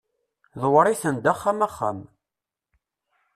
[0.61, 1.99] ḍewwer-iten-d axxam axxam